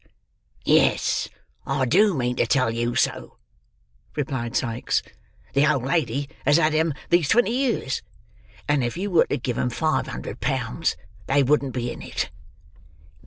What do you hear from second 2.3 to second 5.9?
to tell you so," replied Sikes. "The old